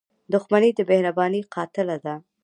•دښمني 0.33 0.71
د 0.77 0.79
مهربانۍ 0.89 1.41
قاتله 1.53 1.97
ده. 2.05 2.15